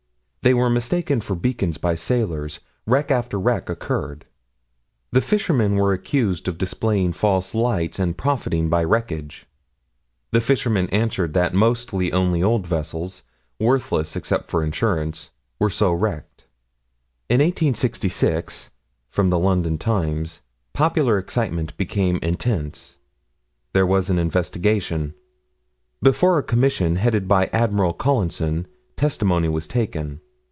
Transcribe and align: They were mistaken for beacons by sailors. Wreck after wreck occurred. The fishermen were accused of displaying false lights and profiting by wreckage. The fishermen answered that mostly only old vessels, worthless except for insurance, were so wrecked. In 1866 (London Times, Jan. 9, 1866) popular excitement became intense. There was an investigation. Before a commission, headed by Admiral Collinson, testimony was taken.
They 0.43 0.55
were 0.55 0.71
mistaken 0.71 1.21
for 1.21 1.35
beacons 1.35 1.77
by 1.77 1.93
sailors. 1.93 2.61
Wreck 2.87 3.11
after 3.11 3.39
wreck 3.39 3.69
occurred. 3.69 4.25
The 5.11 5.21
fishermen 5.21 5.75
were 5.75 5.93
accused 5.93 6.47
of 6.47 6.57
displaying 6.57 7.13
false 7.13 7.53
lights 7.53 7.99
and 7.99 8.17
profiting 8.17 8.67
by 8.67 8.83
wreckage. 8.83 9.45
The 10.31 10.41
fishermen 10.41 10.89
answered 10.89 11.35
that 11.35 11.53
mostly 11.53 12.11
only 12.11 12.41
old 12.41 12.65
vessels, 12.65 13.21
worthless 13.59 14.15
except 14.15 14.49
for 14.49 14.63
insurance, 14.63 15.29
were 15.59 15.69
so 15.69 15.93
wrecked. 15.93 16.47
In 17.29 17.39
1866 17.39 18.71
(London 19.15 19.77
Times, 19.77 20.41
Jan. 20.41 20.43
9, 20.73 20.73
1866) 20.73 20.73
popular 21.13 21.17
excitement 21.19 21.77
became 21.77 22.17
intense. 22.23 22.97
There 23.73 23.85
was 23.85 24.09
an 24.09 24.17
investigation. 24.17 25.13
Before 26.01 26.39
a 26.39 26.43
commission, 26.43 26.95
headed 26.95 27.27
by 27.27 27.45
Admiral 27.53 27.93
Collinson, 27.93 28.65
testimony 28.95 29.47
was 29.47 29.67
taken. 29.67 30.19